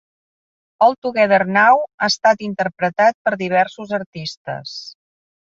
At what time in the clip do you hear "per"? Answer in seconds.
3.29-3.37